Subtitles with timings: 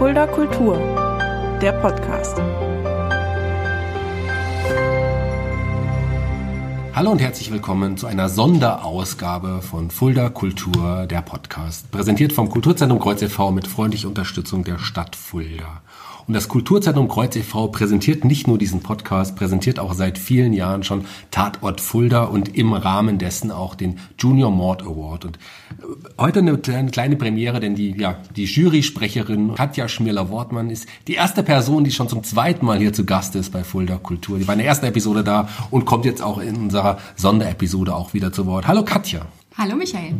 [0.00, 0.78] Fulda Kultur,
[1.60, 2.38] der Podcast.
[6.94, 11.90] Hallo und herzlich willkommen zu einer Sonderausgabe von Fulda Kultur, der Podcast.
[11.90, 13.52] Präsentiert vom Kulturzentrum Kreuz e.V.
[13.52, 15.82] mit freundlicher Unterstützung der Stadt Fulda.
[16.30, 17.66] Und das Kulturzentrum Kreuz e.V.
[17.66, 22.72] präsentiert nicht nur diesen Podcast, präsentiert auch seit vielen Jahren schon Tatort Fulda und im
[22.72, 25.24] Rahmen dessen auch den Junior Mord Award.
[25.24, 25.82] Und äh,
[26.18, 26.56] heute eine
[26.92, 32.08] kleine Premiere, denn die, ja, die Jury-Sprecherin Katja Schmirler-Wortmann ist die erste Person, die schon
[32.08, 34.38] zum zweiten Mal hier zu Gast ist bei Fulda Kultur.
[34.38, 38.14] Die war in der ersten Episode da und kommt jetzt auch in unserer Sonderepisode auch
[38.14, 38.68] wieder zu Wort.
[38.68, 39.26] Hallo Katja.
[39.58, 40.14] Hallo Michael.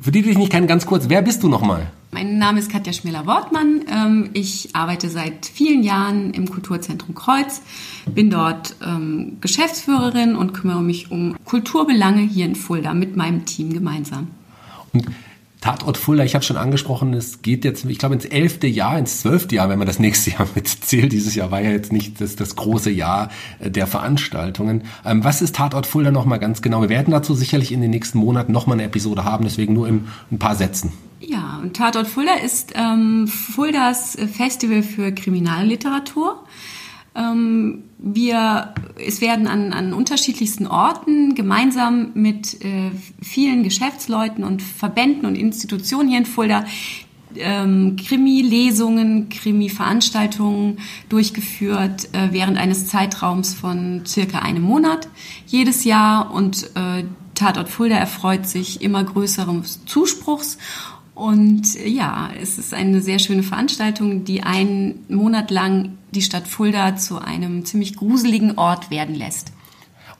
[0.00, 1.86] Für die, die dich nicht kennen, ganz kurz, wer bist du nochmal?
[2.10, 3.82] Mein Name ist Katja Schmiller-Wortmann.
[3.88, 7.62] Ähm, ich arbeite seit vielen Jahren im Kulturzentrum Kreuz,
[8.06, 13.72] bin dort ähm, Geschäftsführerin und kümmere mich um Kulturbelange hier in Fulda mit meinem Team
[13.72, 14.28] gemeinsam.
[14.92, 15.06] Und
[15.64, 19.22] Tatort Fulda, ich habe schon angesprochen, es geht jetzt, ich glaube, ins elfte Jahr, ins
[19.22, 21.10] zwölfte Jahr, wenn man das nächste Jahr mitzählt.
[21.10, 24.82] Dieses Jahr war ja jetzt nicht das, das große Jahr äh, der Veranstaltungen.
[25.06, 26.82] Ähm, was ist Tatort Fulda nochmal ganz genau?
[26.82, 30.06] Wir werden dazu sicherlich in den nächsten Monaten nochmal eine Episode haben, deswegen nur in
[30.30, 30.92] ein paar Sätzen.
[31.20, 36.44] Ja, und Tatort Fulda ist ähm, Fuldas Festival für Kriminalliteratur.
[37.14, 42.90] Ähm, wir, es werden an, an unterschiedlichsten Orten gemeinsam mit äh,
[43.22, 46.64] vielen Geschäftsleuten und Verbänden und Institutionen hier in Fulda
[47.36, 55.08] ähm, Krimi-Lesungen, Krimi-Veranstaltungen durchgeführt äh, während eines Zeitraums von circa einem Monat
[55.46, 56.32] jedes Jahr.
[56.32, 57.04] Und äh,
[57.34, 60.58] Tatort Fulda erfreut sich immer größerem Zuspruchs.
[61.14, 66.48] Und äh, ja, es ist eine sehr schöne Veranstaltung, die einen Monat lang die Stadt
[66.48, 69.52] Fulda zu einem ziemlich gruseligen Ort werden lässt.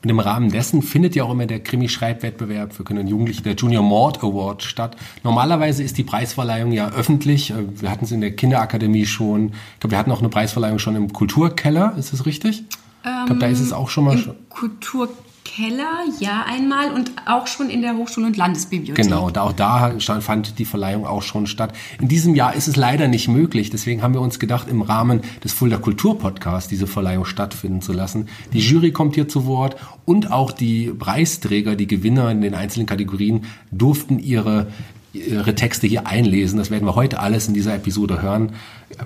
[0.03, 3.55] Und im Rahmen dessen findet ja auch immer der Krimi-Schreibwettbewerb für Kinder und Jugendliche, der
[3.55, 4.95] Junior Mord Award statt.
[5.23, 7.49] Normalerweise ist die Preisverleihung ja öffentlich.
[7.49, 9.47] Äh, wir hatten es in der Kinderakademie schon.
[9.47, 11.95] Ich glaube, wir hatten auch eine Preisverleihung schon im Kulturkeller.
[11.97, 12.65] Ist das richtig?
[13.03, 14.17] ich glaube, da ist es auch schon mal.
[14.17, 19.05] Im Kulturkeller Keller, ja einmal und auch schon in der Hochschul- und Landesbibliothek.
[19.05, 21.73] Genau, da, auch da fand die Verleihung auch schon statt.
[22.01, 25.21] In diesem Jahr ist es leider nicht möglich, deswegen haben wir uns gedacht, im Rahmen
[25.43, 28.27] des Fulda Kulturpodcasts diese Verleihung stattfinden zu lassen.
[28.51, 32.87] Die Jury kommt hier zu Wort und auch die Preisträger, die Gewinner in den einzelnen
[32.87, 34.67] Kategorien durften ihre
[35.13, 36.59] ihre Texte hier einlesen.
[36.59, 38.51] Das werden wir heute alles in dieser Episode hören.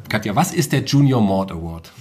[0.09, 1.91] Katja, was ist der Junior Mord Award?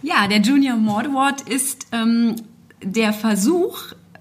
[0.00, 2.36] Ja, der Junior Mord Award ist ähm,
[2.82, 3.78] der Versuch,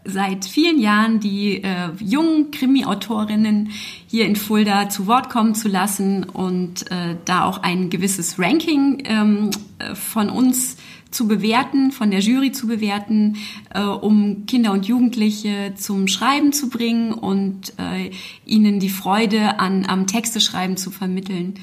[0.07, 3.72] seit vielen Jahren die äh, jungen Krimi-Autorinnen
[4.07, 9.03] hier in Fulda zu Wort kommen zu lassen und äh, da auch ein gewisses Ranking
[9.06, 10.78] ähm, äh, von uns
[11.12, 13.38] zu bewerten, von der Jury zu bewerten,
[13.73, 18.12] äh, um Kinder und Jugendliche zum Schreiben zu bringen und äh,
[18.46, 21.56] ihnen die Freude an am Texteschreiben zu vermitteln.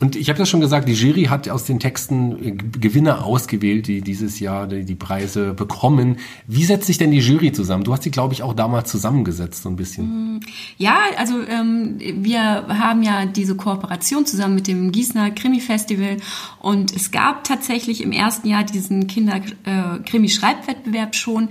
[0.00, 3.86] Und ich habe das schon gesagt, die Jury hat aus den Texten äh, Gewinner ausgewählt,
[3.86, 6.16] die dieses Jahr die, Preise bekommen.
[6.46, 7.84] Wie setzt sich denn die Jury zusammen?
[7.84, 10.36] Du hast sie, glaube ich, auch damals zusammengesetzt, so ein bisschen.
[10.36, 10.40] Mm,
[10.78, 16.16] ja, also ähm, wir haben ja diese Kooperation zusammen mit dem Gießener Krimi-Festival
[16.60, 21.50] und es gab tatsächlich im ersten Jahr diesen Kinder-Krimi-Schreibwettbewerb äh, schon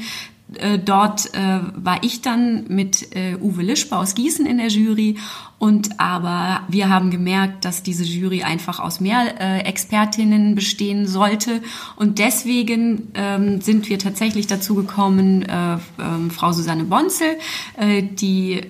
[0.55, 5.17] äh, dort äh, war ich dann mit äh, Uwe Lischba aus Gießen in der Jury.
[5.59, 11.61] Und aber wir haben gemerkt, dass diese Jury einfach aus mehr äh, Expertinnen bestehen sollte.
[11.97, 17.37] Und deswegen ähm, sind wir tatsächlich dazu gekommen, äh, ähm, Frau Susanne Bonzel,
[17.77, 18.63] äh, die äh,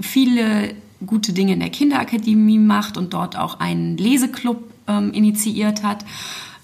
[0.00, 0.74] viele
[1.06, 6.04] gute Dinge in der Kinderakademie macht und dort auch einen Leseklub ähm, initiiert hat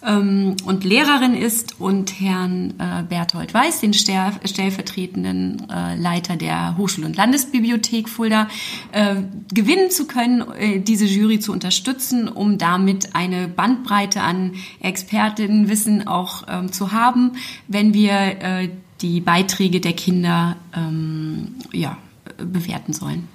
[0.06, 6.77] ähm, und Lehrerin ist und Herrn äh, Berthold Weiß, den stell stellvertretenden äh, Leiter der
[6.78, 8.49] Hochschul- und Landesbibliothek Fulda,
[8.93, 9.16] äh,
[9.53, 16.44] gewinnen zu können, äh, diese Jury zu unterstützen, um damit eine Bandbreite an Expertinnenwissen auch
[16.49, 17.32] ähm, zu haben,
[17.69, 18.69] wenn wir äh,
[19.03, 21.97] die Beiträge der Kinder ähm, ja,
[22.37, 23.28] bewerten sollen.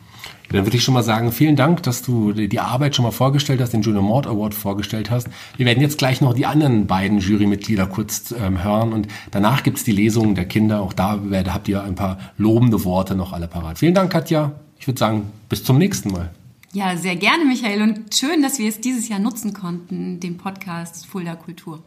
[0.55, 3.59] Dann würde ich schon mal sagen, vielen Dank, dass du die Arbeit schon mal vorgestellt
[3.59, 5.28] hast, den Junior Mord Award vorgestellt hast.
[5.57, 9.84] Wir werden jetzt gleich noch die anderen beiden Jurymitglieder kurz ähm, hören und danach gibt's
[9.84, 10.81] die Lesungen der Kinder.
[10.81, 13.79] Auch da habt ihr ein paar lobende Worte noch alle parat.
[13.79, 14.53] Vielen Dank, Katja.
[14.79, 16.31] Ich würde sagen, bis zum nächsten Mal.
[16.72, 17.81] Ja, sehr gerne, Michael.
[17.81, 21.84] Und schön, dass wir es dieses Jahr nutzen konnten, den Podcast Fulda Kultur.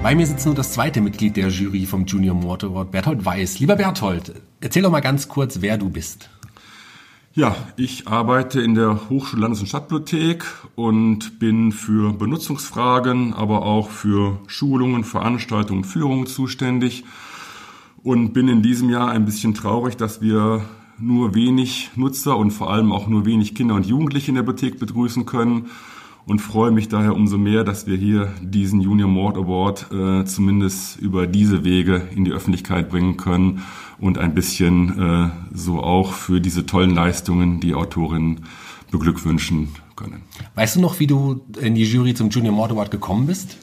[0.00, 3.58] Bei mir sitzt nur das zweite Mitglied der Jury vom Junior Mord Award, Berthold Weiß.
[3.58, 6.30] Lieber Berthold, erzähl doch mal ganz kurz, wer du bist.
[7.34, 10.44] Ja, ich arbeite in der Hochschul-, Landes- und Stadtbibliothek
[10.76, 17.04] und bin für Benutzungsfragen, aber auch für Schulungen, Veranstaltungen, Führungen zuständig
[18.04, 20.62] und bin in diesem Jahr ein bisschen traurig, dass wir
[20.98, 24.78] nur wenig Nutzer und vor allem auch nur wenig Kinder und Jugendliche in der Bibliothek
[24.78, 25.70] begrüßen können
[26.28, 30.98] und freue mich daher umso mehr, dass wir hier diesen Junior Mord Award äh, zumindest
[30.98, 33.62] über diese Wege in die Öffentlichkeit bringen können
[33.98, 38.42] und ein bisschen äh, so auch für diese tollen Leistungen die Autorinnen
[38.90, 40.22] beglückwünschen können.
[40.54, 43.56] Weißt du noch, wie du in die Jury zum Junior Mord Award gekommen bist?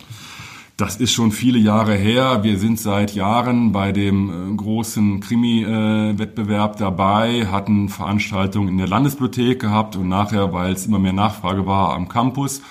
[0.78, 2.44] Das ist schon viele Jahre her.
[2.44, 9.62] Wir sind seit Jahren bei dem äh, großen Krimi-Wettbewerb dabei, hatten Veranstaltungen in der Landesbibliothek
[9.62, 12.62] gehabt und nachher, weil es immer mehr Nachfrage war am Campus,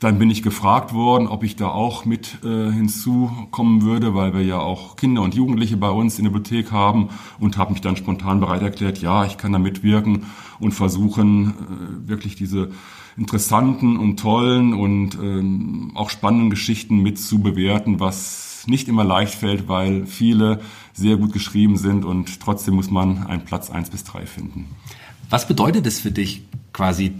[0.00, 4.42] dann bin ich gefragt worden, ob ich da auch mit äh, hinzukommen würde, weil wir
[4.42, 7.96] ja auch Kinder und Jugendliche bei uns in der Bibliothek haben und habe mich dann
[7.96, 10.24] spontan bereit erklärt, ja, ich kann da mitwirken
[10.58, 12.70] und versuchen, äh, wirklich diese
[13.16, 19.34] interessanten und tollen und ähm, auch spannenden Geschichten mit zu bewerten, was nicht immer leicht
[19.34, 20.60] fällt, weil viele
[20.92, 24.66] sehr gut geschrieben sind und trotzdem muss man einen Platz eins bis drei finden.
[25.30, 26.42] Was bedeutet es für dich
[26.72, 27.12] quasi,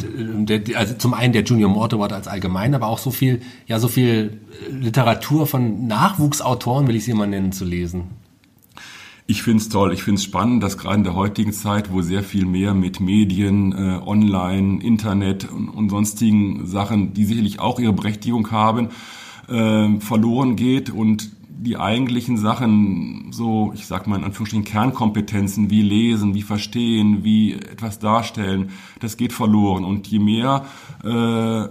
[0.75, 3.89] also zum einen der Junior Mord Award als allgemein, aber auch so viel, ja, so
[3.89, 4.41] viel
[4.71, 8.05] Literatur von Nachwuchsautoren, will ich sie mal nennen, zu lesen?
[9.27, 12.03] Ich finde es toll, ich finde es spannend, dass gerade in der heutigen Zeit, wo
[12.03, 17.79] sehr viel mehr mit Medien, äh, Online, Internet und, und, sonstigen Sachen, die sicherlich auch
[17.79, 18.89] ihre Berechtigung haben,
[19.49, 25.83] äh, verloren geht und die eigentlichen Sachen, so ich sag mal in Anführungsstrichen Kernkompetenzen wie
[25.83, 28.71] lesen, wie verstehen, wie etwas darstellen,
[29.01, 29.85] das geht verloren.
[29.85, 30.65] Und je mehr
[31.05, 31.69] äh,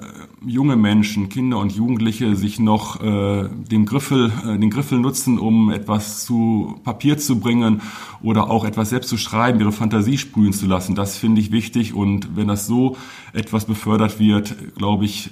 [0.47, 5.71] junge Menschen, Kinder und Jugendliche sich noch äh, den Griffel, äh, den Griffel nutzen, um
[5.71, 7.81] etwas zu Papier zu bringen
[8.21, 11.93] oder auch etwas selbst zu schreiben, ihre Fantasie sprühen zu lassen, das finde ich wichtig.
[11.93, 12.95] Und wenn das so
[13.33, 15.31] etwas befördert wird, glaube ich,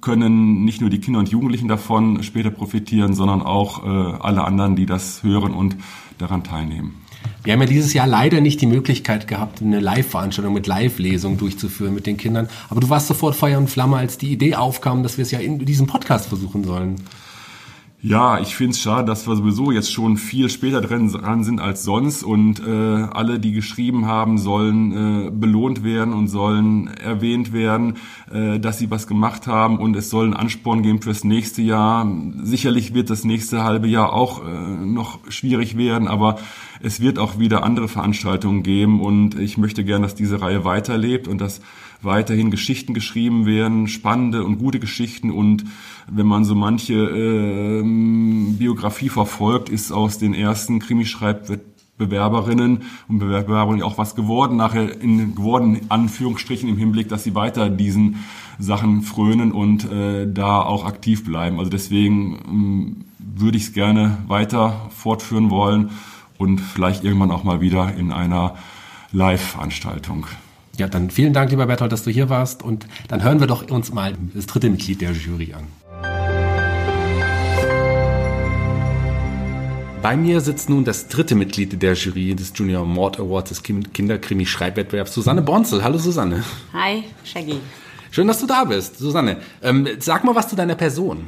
[0.00, 4.76] können nicht nur die Kinder und Jugendlichen davon später profitieren, sondern auch äh, alle anderen,
[4.76, 5.76] die das hören und
[6.18, 6.94] daran teilnehmen.
[7.42, 11.94] Wir haben ja dieses Jahr leider nicht die Möglichkeit gehabt, eine Live-Veranstaltung mit Live-Lesung durchzuführen
[11.94, 12.48] mit den Kindern.
[12.68, 15.38] Aber du warst sofort Feuer und Flamme, als die Idee aufkam, dass wir es ja
[15.38, 16.96] in diesem Podcast versuchen sollen.
[18.00, 21.82] Ja, ich finde es schade, dass wir sowieso jetzt schon viel später dran sind als
[21.82, 27.96] sonst und äh, alle, die geschrieben haben, sollen äh, belohnt werden und sollen erwähnt werden,
[28.30, 32.08] äh, dass sie was gemacht haben und es soll einen Ansporn geben fürs nächste Jahr.
[32.40, 36.38] Sicherlich wird das nächste halbe Jahr auch äh, noch schwierig werden, aber
[36.80, 41.28] es wird auch wieder andere Veranstaltungen geben und ich möchte gern, dass diese Reihe weiterlebt
[41.28, 41.60] und dass
[42.02, 45.64] weiterhin Geschichten geschrieben werden, spannende und gute Geschichten und
[46.10, 47.82] wenn man so manche äh,
[48.52, 55.80] Biografie verfolgt, ist aus den ersten Krimischreibwettbewerberinnen und Bewerberinnen auch was geworden, nachher in geworden,
[55.88, 58.24] Anführungsstrichen im Hinblick, dass sie weiter diesen
[58.60, 61.58] Sachen frönen und äh, da auch aktiv bleiben.
[61.58, 65.90] Also deswegen ähm, würde ich es gerne weiter fortführen wollen
[66.38, 68.56] und vielleicht irgendwann auch mal wieder in einer
[69.12, 70.26] Live-Veranstaltung.
[70.76, 72.62] Ja, dann vielen Dank, lieber Berthold, dass du hier warst.
[72.62, 75.66] Und dann hören wir doch uns mal das dritte Mitglied der Jury an.
[80.00, 85.12] Bei mir sitzt nun das dritte Mitglied der Jury des Junior Mord Awards des Kinderkrimi-Schreibwettbewerbs,
[85.12, 85.82] Susanne Bonzel.
[85.82, 86.44] Hallo Susanne.
[86.72, 87.58] Hi, Shaggy.
[88.12, 88.98] Schön, dass du da bist.
[88.98, 91.26] Susanne, ähm, sag mal was zu deiner Person.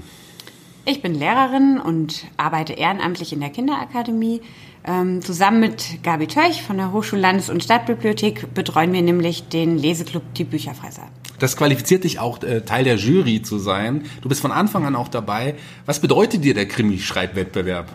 [0.87, 4.41] Ich bin Lehrerin und arbeite ehrenamtlich in der Kinderakademie.
[4.83, 10.23] Ähm, zusammen mit Gabi Töch von der Hochschullandes- und Stadtbibliothek betreuen wir nämlich den Leseclub
[10.35, 11.03] Die Bücherfreiser.
[11.39, 14.05] Das qualifiziert dich auch, äh, Teil der Jury zu sein.
[14.23, 15.55] Du bist von Anfang an auch dabei.
[15.85, 17.91] Was bedeutet dir der Krimi-Schreibwettbewerb?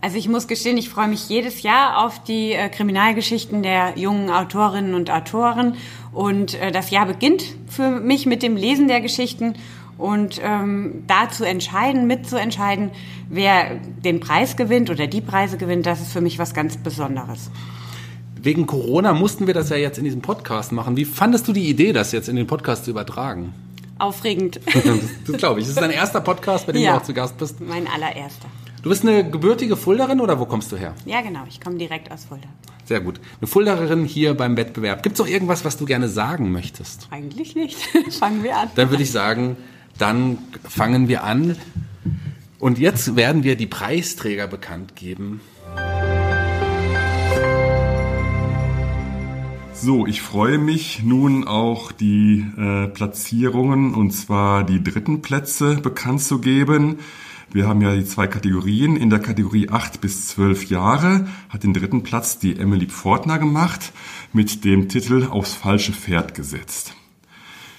[0.00, 4.28] Also ich muss gestehen, ich freue mich jedes Jahr auf die äh, Kriminalgeschichten der jungen
[4.28, 5.76] Autorinnen und Autoren.
[6.12, 9.54] Und äh, das Jahr beginnt für mich mit dem Lesen der Geschichten
[9.98, 12.90] und ähm, da zu entscheiden, mitzuentscheiden,
[13.28, 17.50] wer den Preis gewinnt oder die Preise gewinnt, das ist für mich was ganz Besonderes.
[18.40, 20.96] Wegen Corona mussten wir das ja jetzt in diesem Podcast machen.
[20.96, 23.54] Wie fandest du die Idee, das jetzt in den Podcast zu übertragen?
[23.98, 24.60] Aufregend.
[25.26, 25.66] das, glaube ich.
[25.66, 27.60] Das ist dein erster Podcast, bei dem ja, du auch zu Gast bist.
[27.60, 28.48] Mein allererster.
[28.82, 30.94] Du bist eine gebürtige Fulderin oder wo kommst du her?
[31.06, 31.40] Ja, genau.
[31.48, 32.48] Ich komme direkt aus Fulda.
[32.84, 33.18] Sehr gut.
[33.40, 35.02] Eine Fulderin hier beim Wettbewerb.
[35.02, 37.08] Gibt es auch irgendwas, was du gerne sagen möchtest?
[37.10, 37.78] Eigentlich nicht.
[38.10, 38.68] Fangen wir an.
[38.74, 39.56] Dann würde ich sagen,
[39.98, 41.56] dann fangen wir an.
[42.58, 45.40] Und jetzt werden wir die Preisträger bekannt geben.
[49.74, 56.22] So, ich freue mich nun auch die äh, Platzierungen und zwar die dritten Plätze bekannt
[56.22, 57.00] zu geben.
[57.52, 58.96] Wir haben ja die zwei Kategorien.
[58.96, 63.92] In der Kategorie 8 bis 12 Jahre hat den dritten Platz die Emily Pfortner gemacht
[64.32, 66.94] mit dem Titel Aufs falsche Pferd gesetzt.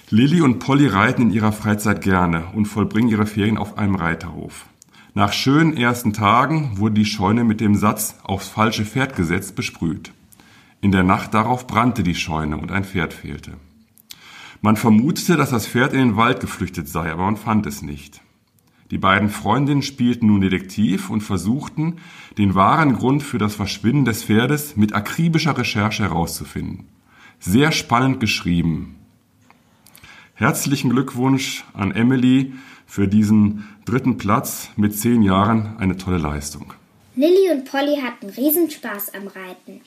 [0.08, 4.66] Lilly und Polly reiten in ihrer Freizeit gerne und vollbringen ihre Ferien auf einem Reiterhof.
[5.14, 10.12] Nach schönen ersten Tagen wurde die Scheune mit dem Satz aufs falsche Pferd gesetzt besprüht.
[10.80, 13.54] In der Nacht darauf brannte die Scheune und ein Pferd fehlte.
[14.60, 18.20] Man vermutete, dass das Pferd in den Wald geflüchtet sei, aber man fand es nicht.
[18.92, 21.96] Die beiden Freundinnen spielten nun Detektiv und versuchten,
[22.38, 26.86] den wahren Grund für das Verschwinden des Pferdes mit akribischer Recherche herauszufinden.
[27.40, 28.95] Sehr spannend geschrieben.
[30.38, 32.52] Herzlichen Glückwunsch an Emily
[32.86, 35.78] für diesen dritten Platz mit zehn Jahren.
[35.78, 36.74] Eine tolle Leistung.
[37.14, 39.80] Lilly und Polly hatten Riesenspaß am Reiten.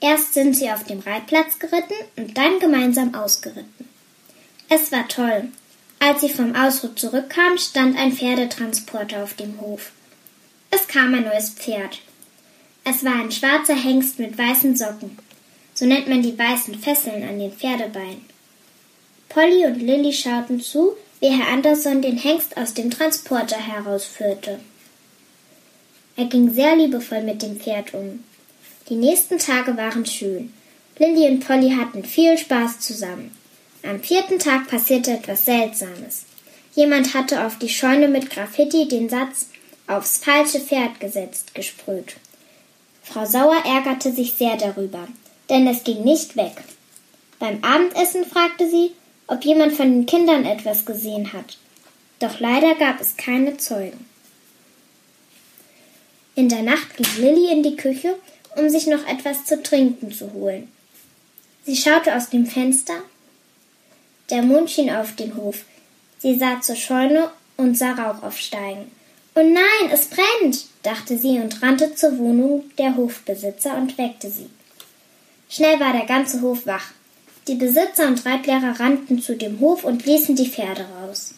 [0.00, 3.86] Erst sind sie auf dem Reitplatz geritten und dann gemeinsam ausgeritten.
[4.68, 5.50] Es war toll.
[6.00, 9.92] Als sie vom Ausritt zurückkamen, stand ein Pferdetransporter auf dem Hof.
[10.72, 12.00] Es kam ein neues Pferd.
[12.82, 15.16] Es war ein schwarzer Hengst mit weißen Socken.
[15.74, 18.35] So nennt man die weißen Fesseln an den Pferdebeinen.
[19.36, 24.60] Polly und Lilly schauten zu, wie Herr Anderson den Hengst aus dem Transporter herausführte.
[26.16, 28.24] Er ging sehr liebevoll mit dem Pferd um.
[28.88, 30.54] Die nächsten Tage waren schön.
[30.98, 33.30] Lilly und Polly hatten viel Spaß zusammen.
[33.82, 36.24] Am vierten Tag passierte etwas Seltsames.
[36.74, 39.50] Jemand hatte auf die Scheune mit Graffiti den Satz
[39.86, 42.16] aufs falsche Pferd gesetzt gesprüht.
[43.02, 45.06] Frau Sauer ärgerte sich sehr darüber,
[45.50, 46.54] denn es ging nicht weg.
[47.38, 48.92] Beim Abendessen fragte sie,
[49.26, 51.58] ob jemand von den Kindern etwas gesehen hat.
[52.18, 54.06] Doch leider gab es keine Zeugen.
[56.34, 58.16] In der Nacht ging Lilly in die Küche
[58.56, 60.72] um sich noch etwas zu trinken zu holen.
[61.64, 62.94] Sie schaute aus dem Fenster.
[64.30, 65.64] Der Mond schien auf den Hof.
[66.18, 68.90] Sie sah zur Scheune und sah Rauch aufsteigen.
[69.34, 74.48] Oh nein, es brennt, dachte sie und rannte zur Wohnung der Hofbesitzer und weckte sie.
[75.50, 76.92] Schnell war der ganze Hof wach.
[77.48, 81.34] Die Besitzer und Reitlehrer rannten zu dem Hof und ließen die Pferde raus.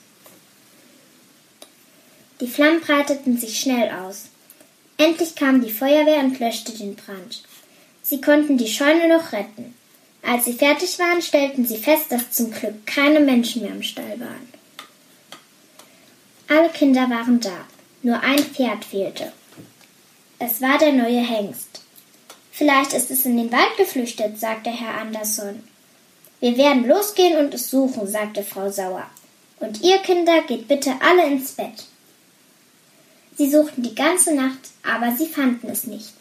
[2.41, 4.27] Die Flammen breiteten sich schnell aus.
[4.97, 7.43] Endlich kam die Feuerwehr und löschte den Brand.
[8.03, 9.75] Sie konnten die Scheune noch retten.
[10.23, 14.19] Als sie fertig waren, stellten sie fest, dass zum Glück keine Menschen mehr im Stall
[14.19, 14.49] waren.
[16.49, 17.67] Alle Kinder waren da,
[18.03, 19.33] nur ein Pferd fehlte.
[20.39, 21.83] Es war der neue Hengst.
[22.51, 25.63] Vielleicht ist es in den Wald geflüchtet, sagte Herr Anderson.
[26.41, 29.07] Wir werden losgehen und es suchen, sagte Frau Sauer.
[29.61, 31.87] Und ihr Kinder geht bitte alle ins Bett.
[33.37, 36.15] Sie suchten die ganze Nacht, aber sie fanden es nicht.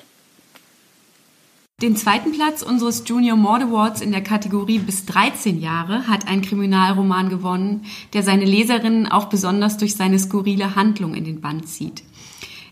[1.79, 6.41] Den zweiten Platz unseres Junior Mord Awards in der Kategorie bis 13 Jahre hat ein
[6.41, 12.01] Kriminalroman gewonnen, der seine Leserinnen auch besonders durch seine skurrile Handlung in den Band zieht.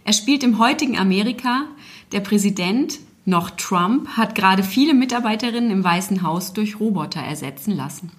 [0.05, 1.65] Er spielt im heutigen Amerika.
[2.11, 8.11] Der Präsident, noch Trump, hat gerade viele Mitarbeiterinnen im Weißen Haus durch Roboter ersetzen lassen.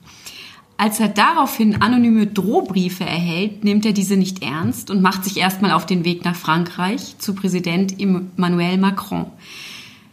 [0.79, 5.73] Als er daraufhin anonyme Drohbriefe erhält, nimmt er diese nicht ernst und macht sich erstmal
[5.73, 9.27] auf den Weg nach Frankreich zu Präsident Emmanuel Macron.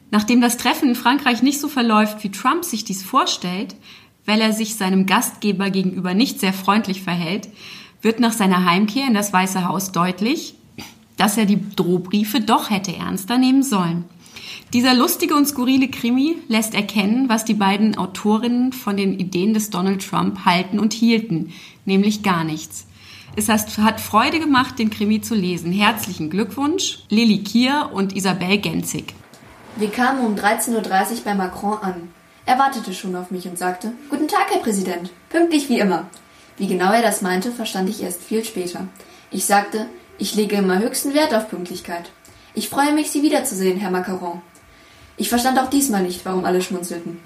[0.10, 3.76] Nachdem das Treffen in Frankreich nicht so verläuft, wie Trump sich dies vorstellt,
[4.26, 7.50] weil er sich seinem Gastgeber gegenüber nicht sehr freundlich verhält,
[8.02, 10.56] wird nach seiner Heimkehr in das Weiße Haus deutlich,
[11.18, 14.06] dass er die Drohbriefe doch hätte ernster nehmen sollen.
[14.74, 19.70] Dieser lustige und skurrile Krimi lässt erkennen, was die beiden Autorinnen von den Ideen des
[19.70, 21.54] Donald Trump halten und hielten,
[21.86, 22.88] nämlich gar nichts.
[23.36, 25.72] Es hat Freude gemacht, den Krimi zu lesen.
[25.72, 29.14] Herzlichen Glückwunsch, Lilly Kier und Isabel Genzig.
[29.76, 32.10] Wir kamen um 13.30 Uhr bei Macron an.
[32.48, 35.12] Er wartete schon auf mich und sagte, Guten Tag, Herr Präsident.
[35.30, 36.08] Pünktlich wie immer.
[36.58, 38.88] Wie genau er das meinte, verstand ich erst viel später.
[39.30, 39.88] Ich sagte,
[40.18, 42.10] ich lege immer höchsten Wert auf Pünktlichkeit.
[42.56, 44.42] Ich freue mich, Sie wiederzusehen, Herr Macaron.
[45.24, 47.22] Ich verstand auch diesmal nicht, warum alle schmunzelten.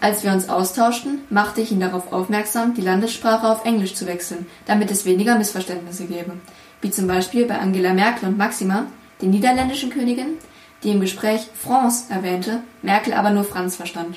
[0.00, 4.46] Als wir uns austauschten, machte ich ihn darauf aufmerksam, die Landessprache auf Englisch zu wechseln,
[4.66, 6.32] damit es weniger Missverständnisse gäbe.
[6.80, 8.86] Wie zum Beispiel bei Angela Merkel und Maxima,
[9.22, 10.38] den niederländischen Königin,
[10.82, 14.16] die im Gespräch France erwähnte, Merkel aber nur Franz verstand.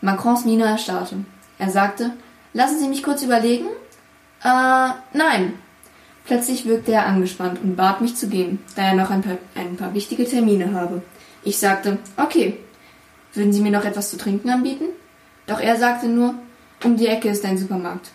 [0.00, 1.16] Macrons Miene erstarrte.
[1.58, 2.12] Er sagte,
[2.52, 3.66] lassen Sie mich kurz überlegen?
[4.44, 5.54] Äh, nein.
[6.24, 9.76] Plötzlich wirkte er angespannt und bat mich zu gehen, da er noch ein paar, ein
[9.76, 11.02] paar wichtige Termine habe.
[11.42, 12.58] Ich sagte, okay.
[13.34, 14.86] Würden Sie mir noch etwas zu trinken anbieten?
[15.46, 16.34] Doch er sagte nur,
[16.84, 18.10] um die Ecke ist ein Supermarkt.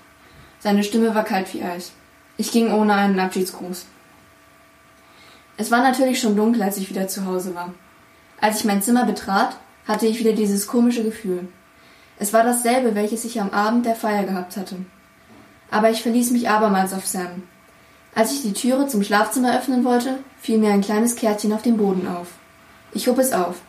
[0.60, 1.92] Seine Stimme war kalt wie Eis.
[2.38, 3.86] Ich ging ohne einen Abschiedsgruß.
[5.58, 7.74] Es war natürlich schon dunkel, als ich wieder zu Hause war.
[8.40, 11.48] Als ich mein Zimmer betrat, hatte ich wieder dieses komische Gefühl.
[12.18, 14.78] Es war dasselbe, welches ich am Abend der Feier gehabt hatte.
[15.70, 17.44] Aber ich verließ mich abermals auf Sam.
[18.16, 21.78] Als ich die Türe zum Schlafzimmer öffnen wollte, fiel mir ein kleines Kärtchen auf dem
[21.78, 22.28] Boden auf.
[22.94, 23.62] Ich hob es auf.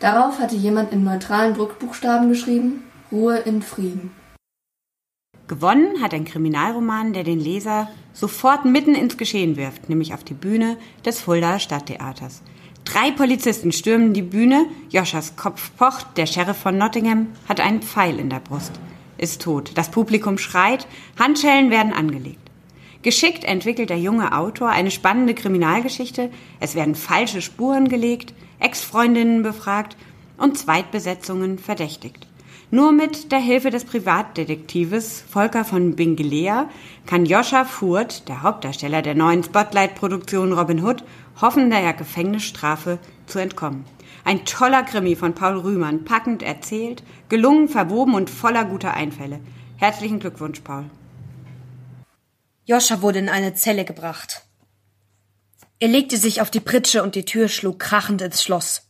[0.00, 4.10] Darauf hatte jemand in neutralen Druckbuchstaben geschrieben Ruhe in Frieden.
[5.46, 10.34] Gewonnen hat ein Kriminalroman, der den Leser sofort mitten ins Geschehen wirft, nämlich auf die
[10.34, 12.42] Bühne des Fuldaer Stadttheaters.
[12.84, 14.66] Drei Polizisten stürmen die Bühne.
[14.90, 16.06] Joschas Kopf pocht.
[16.16, 18.72] Der Sheriff von Nottingham hat einen Pfeil in der Brust.
[19.16, 19.72] Ist tot.
[19.74, 20.86] Das Publikum schreit.
[21.18, 22.43] Handschellen werden angelegt.
[23.04, 26.30] Geschickt entwickelt der junge Autor eine spannende Kriminalgeschichte.
[26.58, 29.98] Es werden falsche Spuren gelegt, Ex-Freundinnen befragt
[30.38, 32.26] und Zweitbesetzungen verdächtigt.
[32.70, 36.70] Nur mit der Hilfe des Privatdetektives Volker von Bingelea
[37.04, 41.04] kann Joscha Furt, der Hauptdarsteller der neuen Spotlight-Produktion Robin Hood,
[41.42, 43.84] hoffen der Gefängnisstrafe zu entkommen.
[44.24, 49.40] Ein toller Krimi von Paul Rühmann, packend erzählt, gelungen, verwoben und voller guter Einfälle.
[49.76, 50.86] Herzlichen Glückwunsch, Paul.
[52.66, 54.42] Joscha wurde in eine Zelle gebracht.
[55.80, 58.88] Er legte sich auf die Pritsche und die Tür schlug krachend ins Schloss.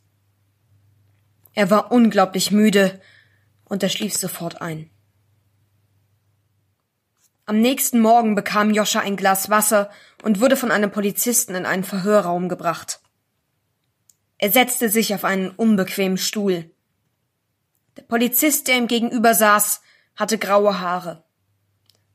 [1.54, 3.00] Er war unglaublich müde
[3.64, 4.90] und er schlief sofort ein.
[7.46, 9.90] Am nächsten Morgen bekam Joscha ein Glas Wasser
[10.22, 13.00] und wurde von einem Polizisten in einen Verhörraum gebracht.
[14.38, 16.70] Er setzte sich auf einen unbequemen Stuhl.
[17.96, 19.82] Der Polizist, der ihm gegenüber saß,
[20.16, 21.24] hatte graue Haare.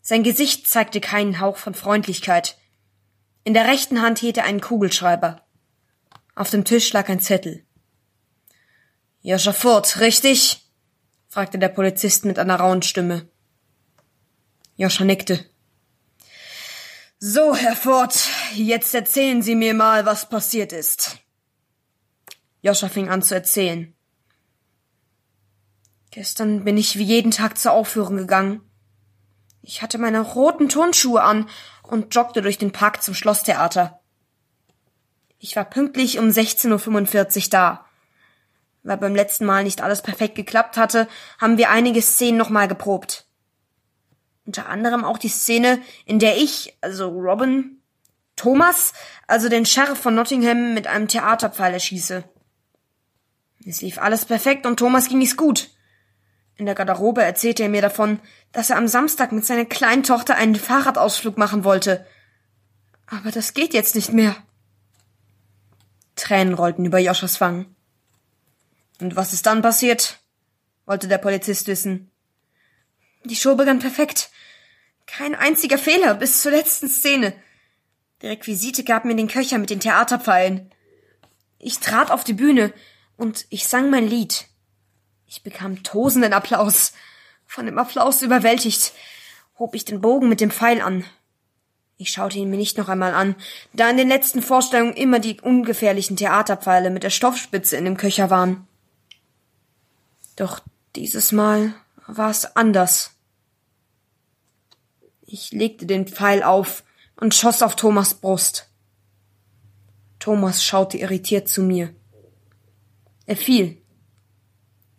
[0.09, 2.57] Sein Gesicht zeigte keinen Hauch von Freundlichkeit.
[3.43, 5.45] In der rechten Hand hielt er einen Kugelschreiber.
[6.33, 7.63] Auf dem Tisch lag ein Zettel.
[9.21, 10.67] Joscha Furt, richtig?
[11.27, 13.29] fragte der Polizist mit einer rauen Stimme.
[14.77, 15.45] Joscha nickte.
[17.19, 18.19] So, Herr Ford,
[18.55, 21.19] jetzt erzählen Sie mir mal, was passiert ist.
[22.63, 23.93] Joscha fing an zu erzählen.
[26.09, 28.68] Gestern bin ich wie jeden Tag zur Aufführung gegangen.
[29.69, 31.47] Ich hatte meine roten Turnschuhe an
[31.83, 33.99] und joggte durch den Park zum Schlosstheater.
[35.38, 37.85] Ich war pünktlich um 16.45 Uhr da.
[38.81, 41.07] Weil beim letzten Mal nicht alles perfekt geklappt hatte,
[41.38, 43.27] haben wir einige Szenen nochmal geprobt.
[44.43, 47.79] Unter anderem auch die Szene, in der ich, also Robin,
[48.35, 48.93] Thomas,
[49.27, 52.23] also den Sheriff von Nottingham mit einem Theaterpfeil erschieße.
[53.67, 55.69] Es lief alles perfekt und Thomas ging es gut.
[56.59, 58.19] In der Garderobe erzählte er mir davon,
[58.51, 62.05] dass er am Samstag mit seiner kleinen Tochter einen Fahrradausflug machen wollte.
[63.07, 64.36] Aber das geht jetzt nicht mehr.
[66.17, 67.73] Tränen rollten über Joschas Wangen.
[68.99, 70.19] Und was ist dann passiert?
[70.86, 72.12] wollte der Polizist wissen.
[73.23, 74.29] Die Show begann perfekt.
[75.07, 77.34] Kein einziger Fehler bis zur letzten Szene.
[78.21, 80.69] Die Requisite gab mir den Köcher mit den Theaterpfeilen.
[81.57, 82.73] Ich trat auf die Bühne
[83.15, 84.48] und ich sang mein Lied.
[85.31, 86.91] Ich bekam tosenden Applaus.
[87.45, 88.93] Von dem Applaus überwältigt,
[89.59, 91.05] hob ich den Bogen mit dem Pfeil an.
[91.97, 93.35] Ich schaute ihn mir nicht noch einmal an,
[93.71, 98.31] da in den letzten Vorstellungen immer die ungefährlichen Theaterpfeile mit der Stoffspitze in dem Köcher
[98.31, 98.67] waren.
[100.35, 100.61] Doch
[100.95, 101.75] dieses Mal
[102.07, 103.11] war es anders.
[105.27, 106.83] Ich legte den Pfeil auf
[107.17, 108.67] und schoss auf Thomas Brust.
[110.17, 111.93] Thomas schaute irritiert zu mir.
[113.27, 113.78] Er fiel.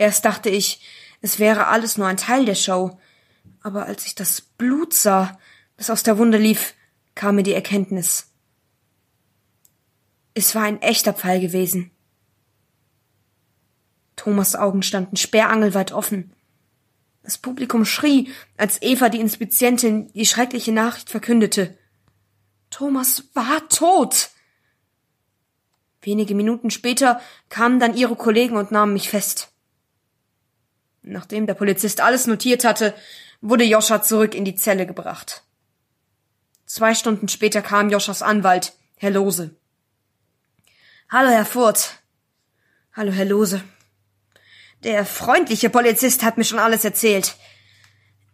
[0.01, 0.81] Erst dachte ich,
[1.21, 2.99] es wäre alles nur ein Teil der Show,
[3.61, 5.39] aber als ich das Blut sah,
[5.77, 6.73] das aus der Wunde lief,
[7.15, 8.33] kam mir die Erkenntnis.
[10.33, 11.91] Es war ein echter Pfeil gewesen.
[14.17, 16.33] Thomas Augen standen sperrangelweit offen.
[17.23, 21.77] Das Publikum schrie, als Eva die Inspizientin die schreckliche Nachricht verkündete.
[22.71, 24.31] Thomas war tot.
[26.01, 29.50] Wenige Minuten später kamen dann ihre Kollegen und nahmen mich fest.
[31.03, 32.95] Nachdem der Polizist alles notiert hatte,
[33.41, 35.43] wurde Joscha zurück in die Zelle gebracht.
[36.67, 39.57] Zwei Stunden später kam Joschas Anwalt, Herr Lose.
[41.09, 41.99] Hallo, Herr Furt.
[42.93, 43.63] Hallo, Herr Lose.
[44.85, 47.37] Der freundliche Polizist hat mir schon alles erzählt.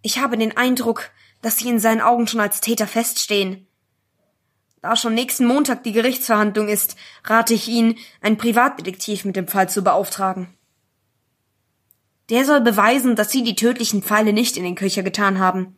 [0.03, 1.11] Ich habe den Eindruck,
[1.43, 3.67] dass Sie in seinen Augen schon als Täter feststehen.
[4.83, 9.69] Da schon nächsten Montag die Gerichtsverhandlung ist, rate ich Ihnen, einen Privatdetektiv mit dem Fall
[9.69, 10.56] zu beauftragen.
[12.29, 15.77] Der soll beweisen, dass Sie die tödlichen Pfeile nicht in den Köcher getan haben.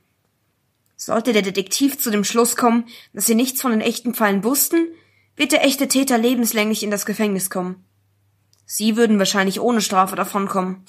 [0.97, 4.89] Sollte der Detektiv zu dem Schluss kommen, dass Sie nichts von den echten Pfeilen wussten,
[5.37, 7.85] wird der echte Täter lebenslänglich in das Gefängnis kommen.
[8.67, 10.85] Sie würden wahrscheinlich ohne Strafe davonkommen.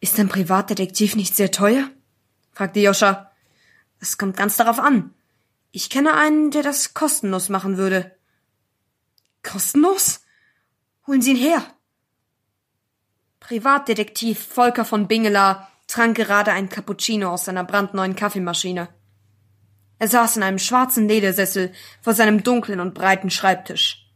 [0.00, 1.90] Ist ein Privatdetektiv nicht sehr teuer?
[2.52, 3.30] fragte Joscha.
[4.00, 5.12] Es kommt ganz darauf an.
[5.72, 8.16] Ich kenne einen, der das kostenlos machen würde.
[9.42, 10.20] Kostenlos?
[11.06, 11.62] Holen Sie ihn her.
[13.40, 18.88] Privatdetektiv Volker von Bingela trank gerade ein Cappuccino aus seiner brandneuen Kaffeemaschine.
[19.98, 24.06] Er saß in einem schwarzen Ledersessel vor seinem dunklen und breiten Schreibtisch.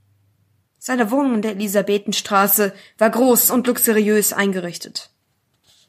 [0.79, 5.11] Seine Wohnung in der Elisabethenstraße war groß und luxuriös eingerichtet.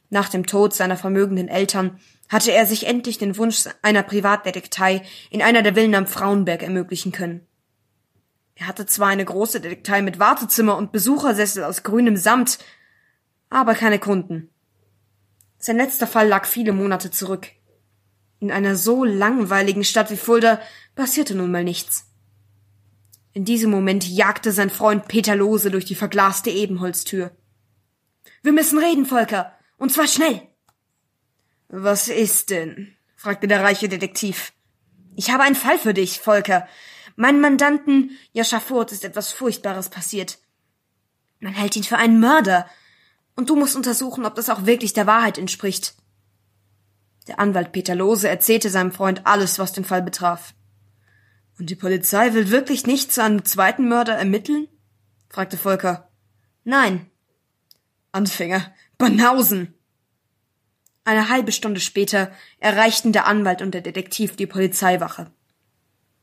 [0.10, 5.42] Nach dem Tod seiner vermögenden Eltern hatte er sich endlich den Wunsch einer Privatdetektei in
[5.42, 7.46] einer der Villen am Frauenberg ermöglichen können.
[8.56, 12.60] Er hatte zwar eine große Detektei mit Wartezimmer und Besuchersessel aus grünem Samt,
[13.56, 14.50] aber keine Kunden.
[15.58, 17.48] Sein letzter Fall lag viele Monate zurück.
[18.40, 20.60] In einer so langweiligen Stadt wie Fulda
[20.94, 22.12] passierte nun mal nichts.
[23.32, 27.32] In diesem Moment jagte sein Freund Peter Lose durch die verglaste Ebenholztür.
[28.44, 30.42] Wir müssen reden, Volker, und zwar schnell.
[31.70, 32.94] Was ist denn?
[33.16, 34.52] fragte der reiche Detektiv.
[35.16, 36.68] Ich habe einen Fall für dich, Volker.
[37.16, 40.40] Meinem Mandanten Joscha Furt ist etwas Furchtbares passiert.
[41.40, 42.70] Man hält ihn für einen Mörder.
[43.36, 45.96] Und du musst untersuchen, ob das auch wirklich der Wahrheit entspricht.
[47.28, 50.54] Der Anwalt Peter Lose erzählte seinem Freund alles, was den Fall betraf.
[51.58, 54.68] Und die Polizei will wirklich nicht zu einem zweiten Mörder ermitteln?
[55.30, 56.10] fragte Volker.
[56.64, 57.10] Nein.
[58.12, 58.74] Anfänger.
[58.98, 59.74] Banausen.
[61.04, 65.32] Eine halbe Stunde später erreichten der Anwalt und der Detektiv die Polizeiwache.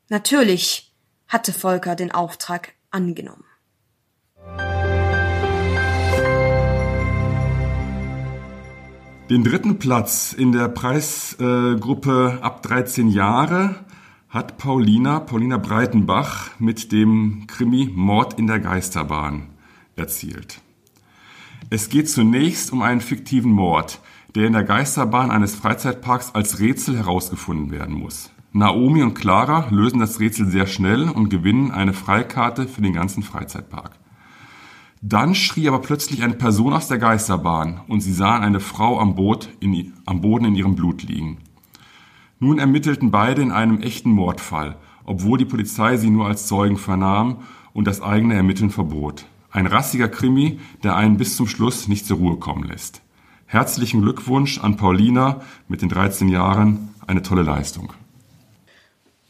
[0.09, 0.95] Natürlich
[1.29, 3.45] hatte Volker den Auftrag angenommen.
[9.33, 13.77] Den dritten Platz in der Preisgruppe ab 13 Jahre
[14.29, 19.47] hat Paulina, Paulina Breitenbach mit dem Krimi Mord in der Geisterbahn
[19.97, 20.61] erzielt.
[21.71, 24.03] Es geht zunächst um einen fiktiven Mord,
[24.35, 28.33] der in der Geisterbahn eines Freizeitparks als Rätsel herausgefunden werden muss.
[28.53, 33.23] Naomi und Clara lösen das Rätsel sehr schnell und gewinnen eine Freikarte für den ganzen
[33.23, 33.93] Freizeitpark.
[35.05, 39.17] Dann schrie aber plötzlich eine Person aus der Geisterbahn und sie sahen eine Frau am,
[39.17, 41.39] Boot in, am Boden in ihrem Blut liegen.
[42.39, 47.43] Nun ermittelten beide in einem echten Mordfall, obwohl die Polizei sie nur als Zeugen vernahm
[47.73, 49.27] und das eigene Ermitteln verbot.
[49.51, 53.03] Ein rassiger Krimi, der einen bis zum Schluss nicht zur Ruhe kommen lässt.
[53.47, 56.95] Herzlichen Glückwunsch an Paulina mit den 13 Jahren.
[57.07, 57.93] Eine tolle Leistung.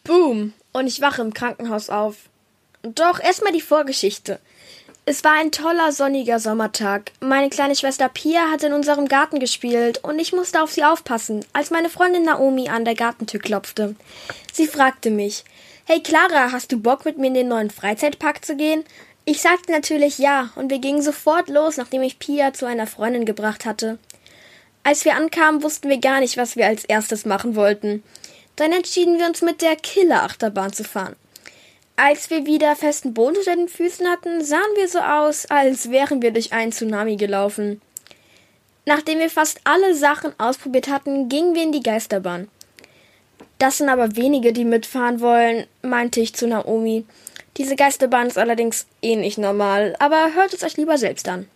[0.04, 0.52] Boom.
[0.72, 2.28] Und ich wache im Krankenhaus auf.
[2.82, 4.38] Doch erstmal die Vorgeschichte.
[5.04, 7.10] Es war ein toller sonniger Sommertag.
[7.18, 11.44] Meine kleine Schwester Pia hat in unserem Garten gespielt und ich musste auf sie aufpassen,
[11.52, 13.96] als meine Freundin Naomi an der Gartentür klopfte.
[14.52, 15.42] Sie fragte mich,
[15.86, 18.84] Hey Clara, hast du Bock mit mir in den neuen Freizeitpark zu gehen?
[19.24, 23.24] Ich sagte natürlich ja und wir gingen sofort los, nachdem ich Pia zu einer Freundin
[23.24, 23.98] gebracht hatte.
[24.84, 28.04] Als wir ankamen, wussten wir gar nicht, was wir als erstes machen wollten.
[28.54, 31.16] Dann entschieden wir uns mit der Killer-Achterbahn zu fahren.
[32.04, 36.20] Als wir wieder festen Boden unter den Füßen hatten, sahen wir so aus, als wären
[36.20, 37.80] wir durch einen Tsunami gelaufen.
[38.84, 42.48] Nachdem wir fast alle Sachen ausprobiert hatten, gingen wir in die Geisterbahn.
[43.60, 47.04] Das sind aber wenige, die mitfahren wollen, meinte ich zu Naomi.
[47.56, 51.48] Diese Geisterbahn ist allerdings eh nicht normal, aber hört es euch lieber selbst an.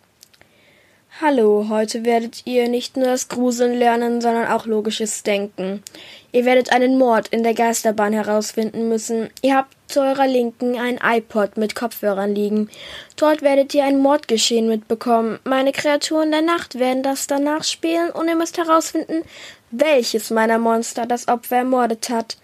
[1.22, 5.82] Hallo, heute werdet ihr nicht nur das Gruseln lernen, sondern auch logisches Denken.
[6.30, 9.30] Ihr werdet einen Mord in der Geisterbahn herausfinden müssen.
[9.40, 12.68] Ihr habt zu eurer Linken ein iPod mit Kopfhörern liegen.
[13.16, 15.38] Dort werdet ihr ein Mordgeschehen mitbekommen.
[15.44, 19.22] Meine Kreaturen der Nacht werden das danach spielen und ihr müsst herausfinden,
[19.70, 22.36] welches meiner Monster das Opfer ermordet hat.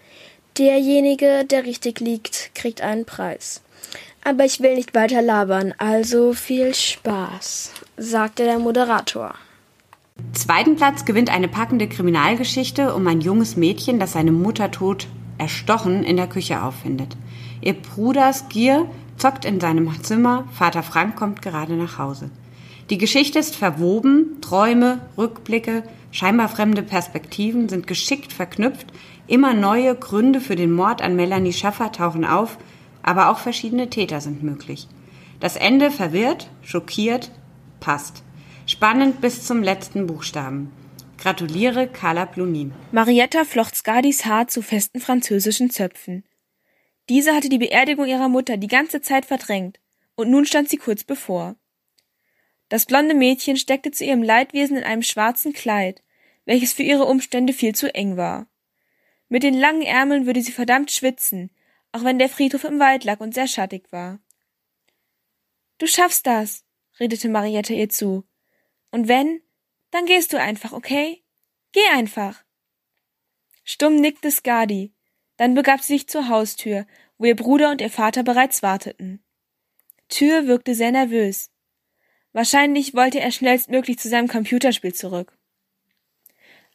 [0.57, 3.62] Derjenige, der richtig liegt, kriegt einen Preis.
[4.23, 9.35] Aber ich will nicht weiter labern, also viel Spaß, sagte der Moderator.
[10.31, 15.07] Zweiten Platz gewinnt eine packende Kriminalgeschichte um ein junges Mädchen, das seine Mutter tot
[15.37, 17.17] erstochen in der Küche auffindet.
[17.61, 18.85] Ihr Bruder Skier
[19.17, 22.29] zockt in seinem Zimmer, Vater Frank kommt gerade nach Hause.
[22.89, 28.87] Die Geschichte ist verwoben, Träume, Rückblicke, scheinbar fremde Perspektiven sind geschickt verknüpft,
[29.27, 32.57] immer neue Gründe für den Mord an Melanie Schaffer tauchen auf,
[33.03, 34.87] aber auch verschiedene Täter sind möglich.
[35.39, 37.29] Das Ende verwirrt, schockiert,
[37.79, 38.23] passt.
[38.65, 40.71] Spannend bis zum letzten Buchstaben.
[41.17, 42.73] Gratuliere Carla Blunin.
[42.91, 46.23] Marietta flocht Skadis Haar zu festen französischen Zöpfen.
[47.09, 49.79] Diese hatte die Beerdigung ihrer Mutter die ganze Zeit verdrängt,
[50.15, 51.55] und nun stand sie kurz bevor.
[52.69, 56.01] Das blonde Mädchen steckte zu ihrem Leidwesen in einem schwarzen Kleid,
[56.45, 58.47] welches für ihre Umstände viel zu eng war.
[59.29, 61.51] Mit den langen Ärmeln würde sie verdammt schwitzen,
[61.93, 64.19] auch wenn der Friedhof im Wald lag und sehr schattig war.
[65.77, 66.65] Du schaffst das,
[66.99, 68.25] redete Mariette ihr zu.
[68.91, 69.41] Und wenn,
[69.91, 71.23] dann gehst du einfach, okay?
[71.71, 72.43] Geh einfach.
[73.63, 74.93] Stumm nickte Skadi.
[75.37, 76.85] Dann begab sie sich zur Haustür,
[77.17, 79.23] wo ihr Bruder und ihr Vater bereits warteten.
[80.09, 81.51] Tür wirkte sehr nervös.
[82.33, 85.37] Wahrscheinlich wollte er schnellstmöglich zu seinem Computerspiel zurück.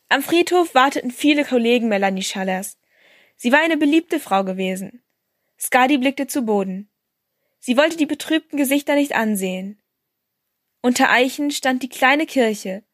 [0.08, 2.78] Am Friedhof warteten viele Kollegen Melanie Schallers.
[3.36, 5.02] Sie war eine beliebte Frau gewesen.
[5.60, 6.88] Skadi blickte zu Boden.
[7.58, 9.82] Sie wollte die betrübten Gesichter nicht ansehen.
[10.80, 12.84] Unter Eichen stand die kleine Kirche,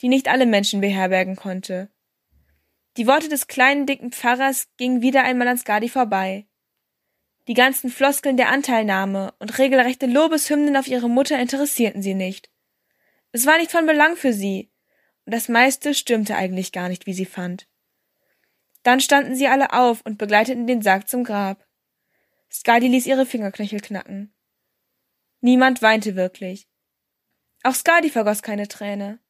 [0.00, 1.90] die nicht alle Menschen beherbergen konnte.
[2.96, 6.46] Die Worte des kleinen dicken Pfarrers gingen wieder einmal an Skadi vorbei.
[7.48, 12.50] Die ganzen Floskeln der Anteilnahme und regelrechte Lobeshymnen auf ihre Mutter interessierten sie nicht.
[13.32, 14.70] Es war nicht von Belang für sie,
[15.24, 17.66] und das meiste stimmte eigentlich gar nicht, wie sie fand.
[18.82, 21.66] Dann standen sie alle auf und begleiteten den Sarg zum Grab.
[22.52, 24.34] Skadi ließ ihre Fingerknöchel knacken.
[25.40, 26.68] Niemand weinte wirklich.
[27.62, 29.20] Auch Skadi vergoss keine Träne.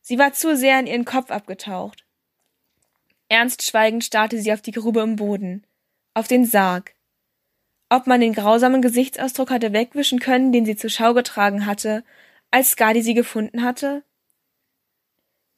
[0.00, 2.04] Sie war zu sehr in ihren Kopf abgetaucht.
[3.28, 5.66] Ernst schweigend starrte sie auf die Grube im Boden,
[6.14, 6.94] auf den Sarg.
[7.88, 12.04] Ob man den grausamen Gesichtsausdruck hatte wegwischen können, den sie zur Schau getragen hatte,
[12.50, 14.04] als Skadi sie gefunden hatte?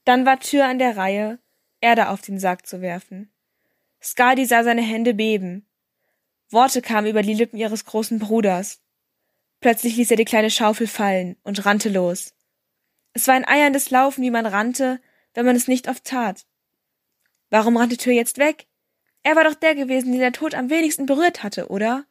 [0.05, 1.39] Dann war Tür an der Reihe,
[1.81, 3.33] Erde auf den Sarg zu werfen.
[4.03, 5.67] Skadi sah seine Hände beben.
[6.55, 8.81] Worte kamen über die Lippen ihres großen Bruders.
[9.61, 12.35] Plötzlich ließ er die kleine Schaufel fallen und rannte los.
[13.13, 15.01] Es war ein eierndes Laufen, wie man rannte,
[15.35, 16.47] wenn man es nicht oft tat.
[17.51, 18.67] Warum rannte Tür jetzt weg?
[19.23, 22.05] Er war doch der gewesen, den der Tod am wenigsten berührt hatte, oder?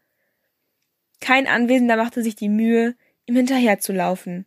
[1.19, 4.45] Kein Anwesender machte sich die Mühe, ihm hinterherzulaufen.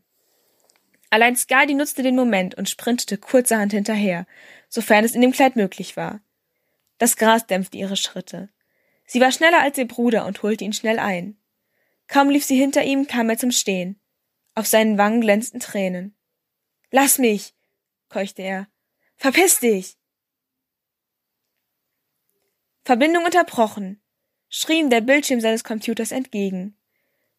[1.11, 4.27] Allein Skadi nutzte den Moment und sprintete kurzerhand hinterher,
[4.69, 6.21] sofern es in dem Kleid möglich war.
[6.99, 8.49] Das Gras dämpfte ihre Schritte.
[9.07, 11.39] Sie war schneller als ihr Bruder und holte ihn schnell ein.
[12.09, 14.01] Kaum lief sie hinter ihm, kam er zum Stehen.
[14.55, 16.17] Auf seinen Wangen glänzten Tränen.
[16.91, 17.55] Lass mich,
[18.09, 18.69] keuchte er.
[19.17, 19.97] Verpiss dich!
[22.85, 24.01] Verbindung unterbrochen
[24.49, 26.79] schrie ihm der Bildschirm seines Computers entgegen.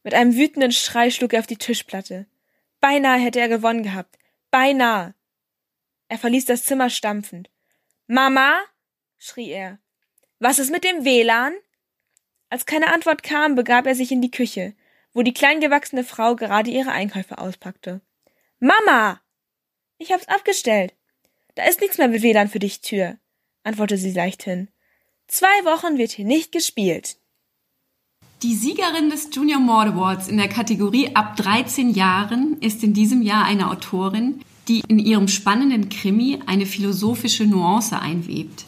[0.04, 2.28] Mit einem wütenden Schrei schlug er auf die Tischplatte.
[2.80, 4.18] Beinahe hätte er gewonnen gehabt.
[4.52, 5.16] Beinahe.
[6.10, 7.50] Er verließ das Zimmer stampfend.
[8.06, 8.60] Mama?
[9.18, 9.80] schrie er.
[10.40, 11.54] Was ist mit dem WLAN?
[12.50, 14.76] Als keine Antwort kam, begab er sich in die Küche,
[15.14, 18.02] wo die kleingewachsene Frau gerade ihre Einkäufe auspackte.
[18.60, 19.20] Mama!
[19.98, 20.94] Ich hab's abgestellt.
[21.56, 23.18] Da ist nichts mehr mit WLAN für dich, Tür,
[23.64, 24.70] antwortete sie leichthin.
[25.28, 27.18] Zwei Wochen wird hier nicht gespielt.
[28.44, 33.24] Die Siegerin des Junior Mord Awards in der Kategorie ab 13 Jahren ist in diesem
[33.24, 38.66] Jahr eine Autorin, die in ihrem spannenden Krimi eine philosophische Nuance einwebt.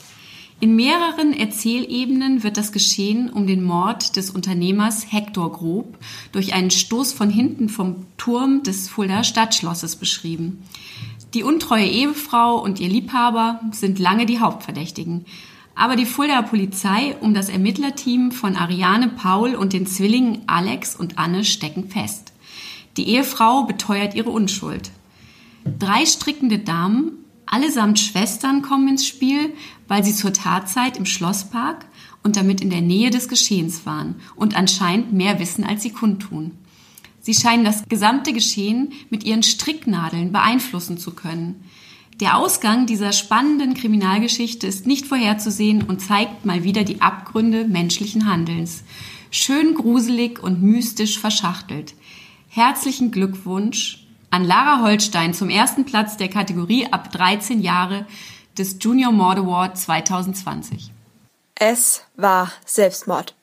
[0.62, 5.98] In mehreren Erzählebenen wird das Geschehen um den Mord des Unternehmers Hector Grob
[6.34, 10.64] durch einen Stoß von hinten vom Turm des Fulda Stadtschlosses beschrieben.
[11.34, 15.26] Die untreue Ehefrau und ihr Liebhaber sind lange die Hauptverdächtigen.
[15.76, 21.18] Aber die Fuldaer Polizei um das Ermittlerteam von Ariane Paul und den Zwillingen Alex und
[21.18, 22.34] Anne stecken fest.
[22.98, 24.92] Die Ehefrau beteuert ihre Unschuld.
[25.78, 27.14] Drei strickende Damen,
[27.46, 29.54] allesamt Schwestern, kommen ins Spiel,
[29.90, 31.86] weil sie zur Tatzeit im Schlosspark
[32.24, 36.52] und damit in der Nähe des Geschehens waren und anscheinend mehr wissen, als sie kundtun.
[37.20, 41.66] Sie scheinen das gesamte Geschehen mit ihren Stricknadeln beeinflussen zu können.
[42.22, 48.26] Der Ausgang dieser spannenden Kriminalgeschichte ist nicht vorherzusehen und zeigt mal wieder die Abgründe menschlichen
[48.26, 48.84] Handelns.
[49.32, 51.94] Schön gruselig und mystisch verschachtelt.
[52.50, 58.06] Herzlichen Glückwunsch an Lara Holstein zum ersten Platz der Kategorie ab 13 Jahre
[58.60, 60.92] des Junior Mord Award 2020.
[61.56, 63.34] Es war Selbstmord,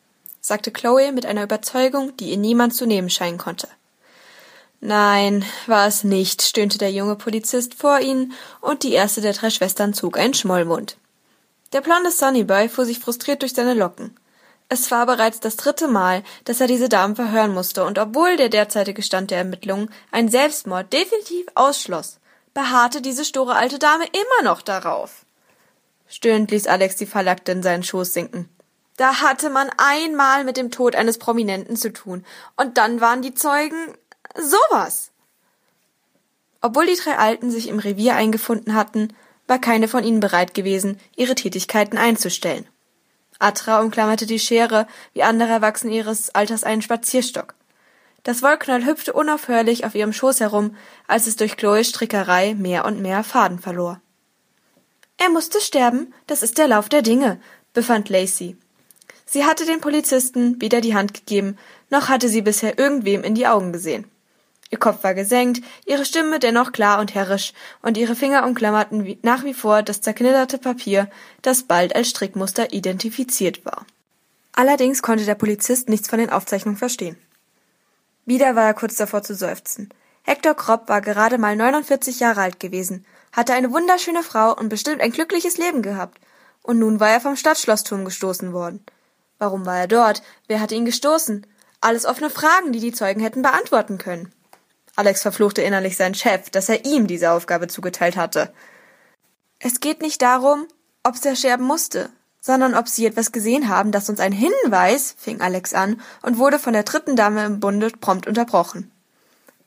[0.40, 3.68] sagte Chloe mit einer Überzeugung, die ihr niemand zu nehmen scheinen konnte.
[4.80, 9.50] Nein, war es nicht, stöhnte der junge Polizist vor ihnen, und die erste der drei
[9.50, 10.98] Schwestern zog einen Schmollmund.
[11.72, 14.14] Der blonde Sunnyboy fuhr sich frustriert durch seine Locken.
[14.68, 18.50] Es war bereits das dritte Mal, dass er diese Damen verhören musste, und obwohl der
[18.50, 22.18] derzeitige Stand der Ermittlungen einen Selbstmord definitiv ausschloss,
[22.56, 25.26] beharrte diese store alte Dame immer noch darauf.
[26.08, 28.48] Stöhnend ließ Alex die Verlackte in seinen Schoß sinken.
[28.96, 32.24] Da hatte man einmal mit dem Tod eines Prominenten zu tun,
[32.56, 33.92] und dann waren die Zeugen
[34.34, 35.10] Sowas.
[36.62, 39.14] Obwohl die drei Alten sich im Revier eingefunden hatten,
[39.46, 42.66] war keine von ihnen bereit gewesen, ihre Tätigkeiten einzustellen.
[43.38, 47.54] Atra umklammerte die Schere, wie andere Erwachsene ihres Alters einen Spazierstock.
[48.26, 50.74] Das Wollknäuel hüpfte unaufhörlich auf ihrem Schoß herum,
[51.06, 54.00] als es durch Chloes Strickerei mehr und mehr Faden verlor.
[55.16, 57.40] Er musste sterben, das ist der Lauf der Dinge,
[57.72, 58.56] befand Lacey.
[59.26, 61.56] Sie hatte den Polizisten weder die Hand gegeben,
[61.88, 64.10] noch hatte sie bisher irgendwem in die Augen gesehen.
[64.70, 69.44] Ihr Kopf war gesenkt, ihre Stimme dennoch klar und herrisch, und ihre Finger umklammerten nach
[69.44, 71.08] wie vor das zerknitterte Papier,
[71.42, 73.86] das bald als Strickmuster identifiziert war.
[74.52, 77.16] Allerdings konnte der Polizist nichts von den Aufzeichnungen verstehen.
[78.26, 79.88] Wieder war er kurz davor zu seufzen.
[80.22, 85.00] Hector Kropp war gerade mal 49 Jahre alt gewesen, hatte eine wunderschöne Frau und bestimmt
[85.00, 86.18] ein glückliches Leben gehabt.
[86.62, 88.84] Und nun war er vom Stadtschlossturm gestoßen worden.
[89.38, 90.22] Warum war er dort?
[90.48, 91.46] Wer hatte ihn gestoßen?
[91.80, 94.32] Alles offene Fragen, die die Zeugen hätten beantworten können.
[94.96, 98.52] Alex verfluchte innerlich seinen Chef, dass er ihm diese Aufgabe zugeteilt hatte.
[99.60, 100.66] Es geht nicht darum,
[101.04, 102.10] ob er sterben musste,
[102.46, 106.60] sondern ob Sie etwas gesehen haben, das uns ein Hinweis, fing Alex an und wurde
[106.60, 108.92] von der dritten Dame im Bunde prompt unterbrochen.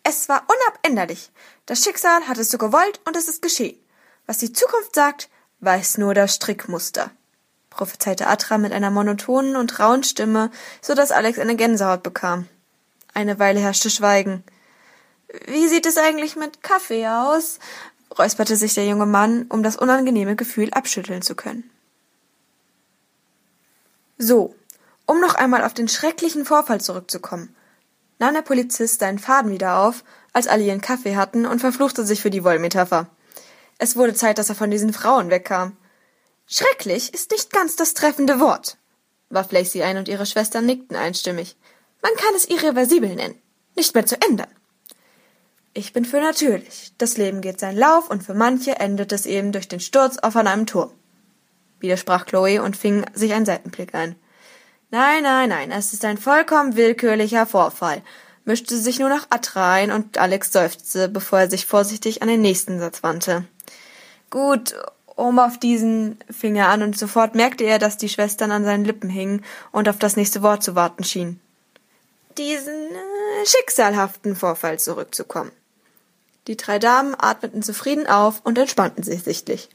[0.04, 1.30] Es war unabänderlich.
[1.66, 3.78] Das Schicksal hat es so gewollt und es ist geschehen.
[4.28, 5.28] Was die Zukunft sagt,
[5.60, 7.12] weiß nur das Strickmuster,
[7.70, 10.50] prophezeite Atra mit einer monotonen und rauen Stimme,
[10.82, 12.48] so dass Alex eine Gänsehaut bekam.
[13.14, 14.46] Eine Weile herrschte Schweigen.
[15.48, 17.60] Wie sieht es eigentlich mit Kaffee aus?
[18.18, 21.70] räusperte sich der junge Mann, um das unangenehme Gefühl abschütteln zu können.
[24.22, 24.54] So,
[25.06, 27.56] um noch einmal auf den schrecklichen Vorfall zurückzukommen,
[28.20, 30.04] nahm der Polizist seinen Faden wieder auf,
[30.34, 33.08] als alle ihren Kaffee hatten und verfluchte sich für die Wollmetapher.
[33.78, 35.78] Es wurde Zeit, dass er von diesen Frauen wegkam.
[36.48, 38.78] Schrecklich ist nicht ganz das treffende Wort,
[39.30, 41.56] warf Lacey ein und ihre Schwestern nickten einstimmig.
[42.02, 43.42] Man kann es irreversibel nennen,
[43.78, 44.54] nicht mehr zu ändern.
[45.74, 46.92] Ich bin für natürlich.
[46.98, 50.36] Das Leben geht seinen Lauf und für manche endet es eben durch den Sturz auf
[50.36, 50.92] an einem Turm
[51.80, 54.16] widersprach Chloe und fing sich einen Seitenblick ein.
[54.92, 58.02] Nein, nein, nein, es ist ein vollkommen willkürlicher Vorfall,
[58.46, 62.42] mischte sich nur noch Atra ein und Alex seufzte, bevor er sich vorsichtig an den
[62.42, 63.46] nächsten Satz wandte.
[64.32, 64.76] Gut,
[65.16, 68.86] um auf diesen fing er an und sofort merkte er, dass die Schwestern an seinen
[68.86, 71.40] Lippen hingen und auf das nächste Wort zu warten schienen.
[72.38, 75.52] Diesen äh, schicksalhaften Vorfall zurückzukommen.
[76.48, 79.70] Die drei Damen atmeten zufrieden auf und entspannten sich sichtlich.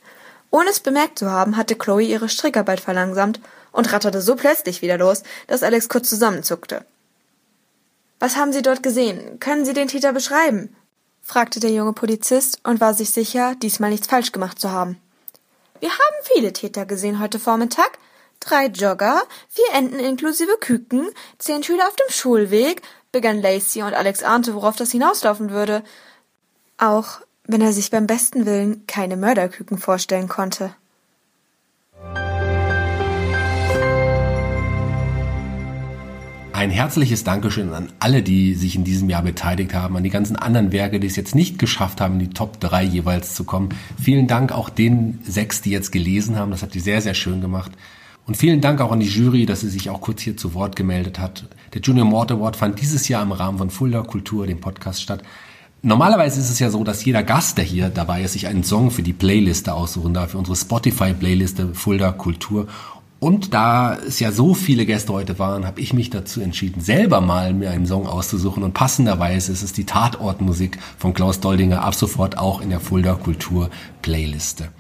[0.54, 3.40] Ohne es bemerkt zu haben, hatte Chloe ihre Strickarbeit verlangsamt
[3.72, 6.84] und ratterte so plötzlich wieder los, dass Alex kurz zusammenzuckte.
[8.20, 9.40] Was haben Sie dort gesehen?
[9.40, 10.76] Können Sie den Täter beschreiben?
[11.22, 14.96] fragte der junge Polizist und war sich sicher, diesmal nichts falsch gemacht zu haben.
[15.80, 17.98] Wir haben viele Täter gesehen heute Vormittag.
[18.38, 24.22] Drei Jogger, vier Enten inklusive Küken, zehn Schüler auf dem Schulweg, begann Lacey und Alex
[24.22, 25.82] ahnte, worauf das hinauslaufen würde.
[26.78, 30.74] Auch wenn er sich beim besten Willen keine Mörderküken vorstellen konnte.
[36.52, 40.36] Ein herzliches Dankeschön an alle, die sich in diesem Jahr beteiligt haben, an die ganzen
[40.36, 43.70] anderen Werke, die es jetzt nicht geschafft haben, in die Top 3 jeweils zu kommen.
[44.00, 46.52] Vielen Dank auch den sechs, die jetzt gelesen haben.
[46.52, 47.72] Das hat die sehr, sehr schön gemacht.
[48.24, 50.76] Und vielen Dank auch an die Jury, dass sie sich auch kurz hier zu Wort
[50.76, 51.44] gemeldet hat.
[51.74, 55.22] Der Junior Mort Award fand dieses Jahr im Rahmen von Fulda Kultur, dem Podcast, statt.
[55.86, 58.90] Normalerweise ist es ja so, dass jeder Gast, der hier dabei ist, sich einen Song
[58.90, 62.68] für die Playliste aussuchen darf, für unsere Spotify-Playliste Fulda Kultur.
[63.20, 67.20] Und da es ja so viele Gäste heute waren, habe ich mich dazu entschieden, selber
[67.20, 68.62] mal mir einen Song auszusuchen.
[68.62, 73.12] Und passenderweise ist es die Tatortmusik von Klaus Doldinger ab sofort auch in der Fulda
[73.12, 73.68] Kultur
[74.00, 74.70] Playliste.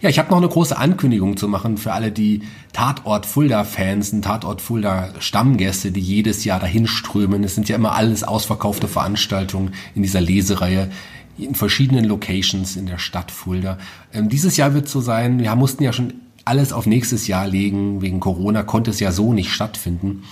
[0.00, 4.14] Ja, ich habe noch eine große Ankündigung zu machen für alle die Tatort Fulda Fans,
[4.20, 7.42] Tatort Fulda Stammgäste, die jedes Jahr dahin strömen.
[7.42, 10.88] Es sind ja immer alles ausverkaufte Veranstaltungen in dieser Lesereihe
[11.36, 13.78] in verschiedenen Locations in der Stadt Fulda.
[14.12, 18.00] Ähm, dieses Jahr wird so sein, wir mussten ja schon alles auf nächstes Jahr legen.
[18.00, 20.22] Wegen Corona konnte es ja so nicht stattfinden.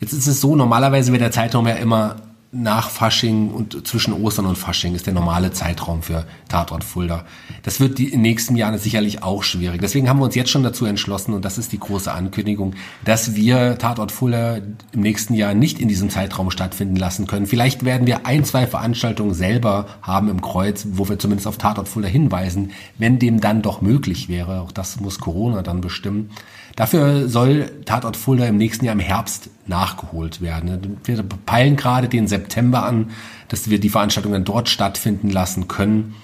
[0.00, 2.16] Jetzt ist es so, normalerweise wird der Zeitraum ja immer
[2.50, 7.26] nach Fasching und zwischen Ostern und Fasching ist der normale Zeitraum für Tatort Fulda.
[7.62, 9.82] Das wird die in den nächsten Jahren sicherlich auch schwierig.
[9.82, 13.34] Deswegen haben wir uns jetzt schon dazu entschlossen, und das ist die große Ankündigung, dass
[13.34, 14.60] wir Tatort Fulda
[14.92, 17.46] im nächsten Jahr nicht in diesem Zeitraum stattfinden lassen können.
[17.46, 21.88] Vielleicht werden wir ein, zwei Veranstaltungen selber haben im Kreuz, wo wir zumindest auf Tatort
[21.88, 24.62] Fulda hinweisen, wenn dem dann doch möglich wäre.
[24.62, 26.30] Auch das muss Corona dann bestimmen.
[26.78, 30.96] Dafür soll Tatort Fulda im nächsten Jahr im Herbst nachgeholt werden.
[31.02, 33.10] Wir peilen gerade den September an,
[33.48, 36.14] dass wir die Veranstaltungen dort stattfinden lassen können.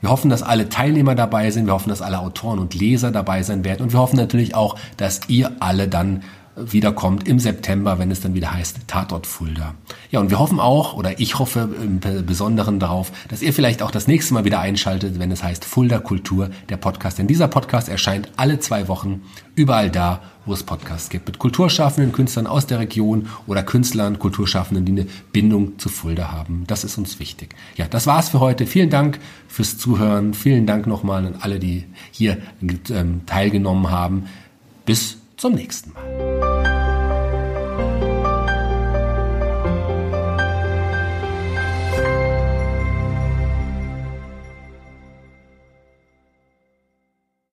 [0.00, 1.66] Wir hoffen, dass alle Teilnehmer dabei sind.
[1.66, 3.82] Wir hoffen, dass alle Autoren und Leser dabei sein werden.
[3.82, 6.22] Und wir hoffen natürlich auch, dass ihr alle dann
[6.56, 9.74] wiederkommt im September, wenn es dann wieder heißt Tatort Fulda.
[10.10, 13.90] Ja, und wir hoffen auch, oder ich hoffe im Besonderen darauf, dass ihr vielleicht auch
[13.90, 17.18] das nächste Mal wieder einschaltet, wenn es heißt Fulda Kultur, der Podcast.
[17.18, 19.22] Denn dieser Podcast erscheint alle zwei Wochen
[19.54, 21.26] überall da, wo es Podcasts gibt.
[21.26, 26.64] Mit kulturschaffenden Künstlern aus der Region oder Künstlern, Kulturschaffenden, die eine Bindung zu Fulda haben.
[26.66, 27.54] Das ist uns wichtig.
[27.76, 28.66] Ja, das war's für heute.
[28.66, 30.34] Vielen Dank fürs Zuhören.
[30.34, 34.24] Vielen Dank nochmal an alle, die hier ähm, teilgenommen haben.
[34.84, 36.51] Bis zum nächsten Mal.